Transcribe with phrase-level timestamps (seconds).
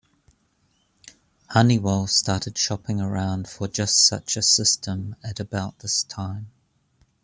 [1.51, 6.49] Honeywell started shopping around for just such a system at about this time.